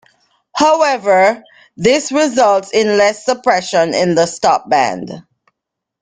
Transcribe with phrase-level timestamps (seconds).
[0.55, 1.43] However,
[1.77, 5.23] this results in less suppression in the stopband.